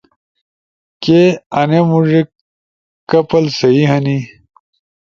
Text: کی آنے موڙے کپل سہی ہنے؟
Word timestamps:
کی 1.03 1.19
آنے 1.59 1.79
موڙے 1.89 2.21
کپل 3.09 3.43
سہی 3.57 3.81
ہنے؟ 3.91 4.17